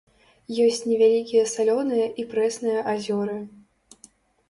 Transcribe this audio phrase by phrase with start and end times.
[0.65, 3.41] Ёсць невялікія салёныя і прэсныя азёры.